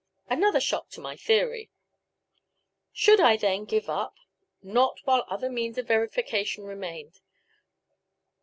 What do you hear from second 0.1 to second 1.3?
Another shock to my